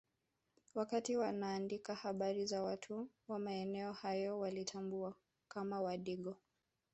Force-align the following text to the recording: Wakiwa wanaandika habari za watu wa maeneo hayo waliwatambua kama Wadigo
Wakiwa 0.75 1.25
wanaandika 1.25 1.95
habari 1.95 2.45
za 2.45 2.63
watu 2.63 3.07
wa 3.27 3.39
maeneo 3.39 3.91
hayo 3.93 4.39
waliwatambua 4.39 5.15
kama 5.47 5.81
Wadigo 5.81 6.37